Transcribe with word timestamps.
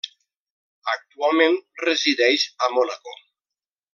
Actualment 0.93 1.59
resideix 1.83 2.47
a 2.69 2.73
Mònaco. 2.79 3.15